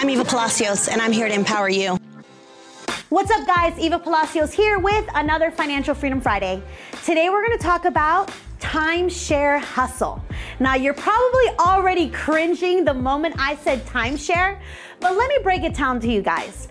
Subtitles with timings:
[0.00, 1.98] I'm Eva Palacios, and I'm here to empower you.
[3.10, 3.78] What's up, guys?
[3.78, 6.62] Eva Palacios here with another Financial Freedom Friday.
[7.04, 10.24] Today, we're gonna talk about timeshare hustle.
[10.58, 14.58] Now, you're probably already cringing the moment I said timeshare,
[15.00, 16.68] but let me break it down to you guys.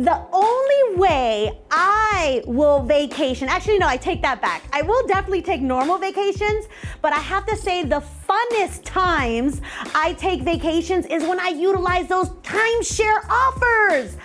[0.00, 4.62] The only way I will vacation, actually, no, I take that back.
[4.72, 6.68] I will definitely take normal vacations,
[7.02, 9.60] but I have to say the funnest times
[9.94, 14.16] I take vacations is when I utilize those timeshare offers.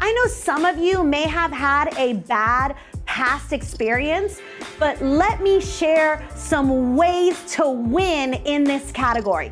[0.00, 2.76] I know some of you may have had a bad
[3.06, 4.38] past experience,
[4.78, 9.50] but let me share some ways to win in this category.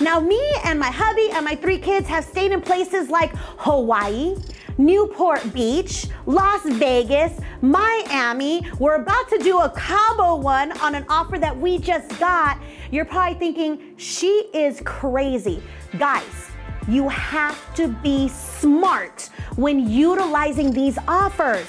[0.00, 4.36] Now, me and my hubby and my three kids have stayed in places like Hawaii,
[4.78, 8.64] Newport Beach, Las Vegas, Miami.
[8.78, 12.58] We're about to do a Cabo one on an offer that we just got.
[12.92, 15.60] You're probably thinking, she is crazy.
[15.98, 16.50] Guys,
[16.86, 21.66] you have to be smart when utilizing these offers.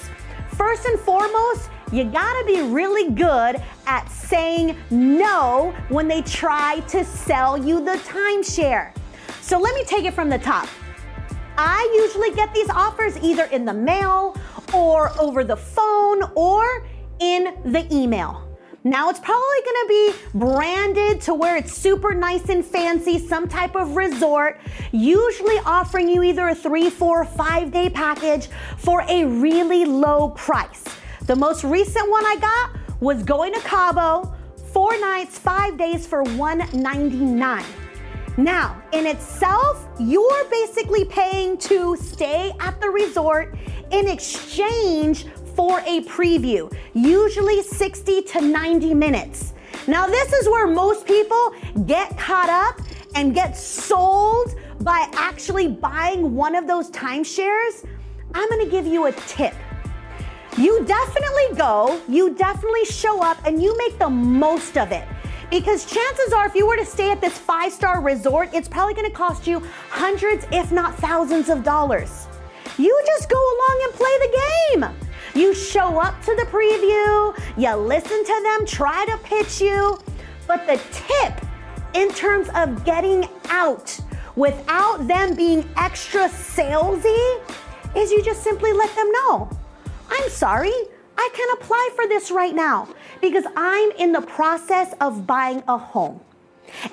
[0.56, 7.04] First and foremost, you gotta be really good at saying no when they try to
[7.04, 8.94] sell you the timeshare.
[9.42, 10.70] So let me take it from the top.
[11.62, 14.38] I usually get these offers either in the mail
[14.74, 16.88] or over the phone or
[17.20, 18.48] in the email.
[18.86, 23.76] Now it's probably gonna be branded to where it's super nice and fancy, some type
[23.76, 24.62] of resort,
[24.94, 30.86] usually offering you either a three, four, five day package for a really low price.
[31.26, 34.34] The most recent one I got was going to Cabo,
[34.72, 37.66] four nights, five days for $199.
[38.40, 43.58] Now, in itself, you're basically paying to stay at the resort
[43.92, 45.26] in exchange
[45.58, 49.52] for a preview, usually 60 to 90 minutes.
[49.88, 51.54] Now, this is where most people
[51.86, 52.80] get caught up
[53.14, 57.86] and get sold by actually buying one of those timeshares.
[58.34, 59.54] I'm gonna give you a tip.
[60.58, 65.04] You definitely go, you definitely show up, and you make the most of it.
[65.49, 68.93] Because chances are, if you were to stay at this five star resort, it's probably
[68.93, 72.27] gonna cost you hundreds, if not thousands of dollars.
[72.77, 74.42] You just go along and play the
[74.82, 74.95] game.
[75.33, 79.99] You show up to the preview, you listen to them try to pitch you.
[80.48, 81.45] But the tip
[81.93, 83.99] in terms of getting out
[84.36, 87.42] without them being extra salesy
[87.95, 89.49] is you just simply let them know.
[90.09, 90.73] I'm sorry,
[91.17, 92.88] I can apply for this right now
[93.22, 96.22] because I'm in the process of buying a home.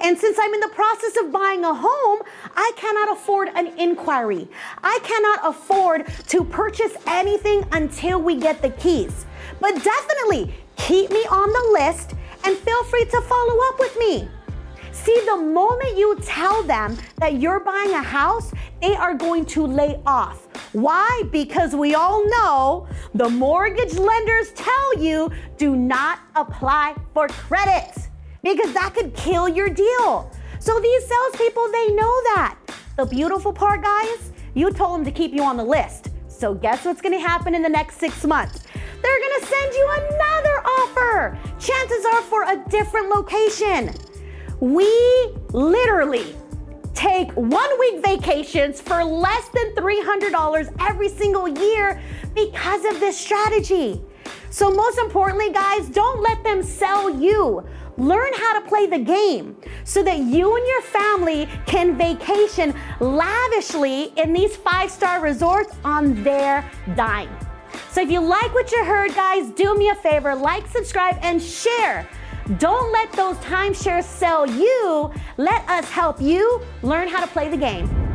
[0.01, 2.21] And since I'm in the process of buying a home,
[2.55, 4.49] I cannot afford an inquiry.
[4.83, 9.27] I cannot afford to purchase anything until we get the keys.
[9.61, 12.15] But definitely keep me on the list
[12.45, 14.29] and feel free to follow up with me.
[14.93, 19.67] See, the moment you tell them that you're buying a house, they are going to
[19.67, 20.49] lay off.
[20.77, 21.23] Why?
[21.33, 27.97] Because we all know the mortgage lenders tell you do not apply for credit
[28.43, 30.31] because that could kill your deal.
[30.59, 32.59] So these salespeople, they know that.
[32.99, 36.11] The beautiful part, guys, you told them to keep you on the list.
[36.29, 38.65] So guess what's gonna happen in the next six months?
[38.75, 41.39] They're gonna send you another offer.
[41.59, 43.95] Chances are for a different location.
[44.61, 46.37] We literally
[46.97, 52.01] take one week vacations for less than $300 every single year
[52.34, 54.01] because of this strategy.
[54.51, 57.65] So, most importantly, guys, don't let them sell you.
[57.99, 64.13] Learn how to play the game so that you and your family can vacation lavishly
[64.17, 67.31] in these five star resorts on their dime.
[67.91, 71.41] So, if you like what you heard, guys, do me a favor like, subscribe, and
[71.41, 72.09] share.
[72.59, 75.11] Don't let those timeshares sell you.
[75.37, 78.06] Let us help you learn how to play the game.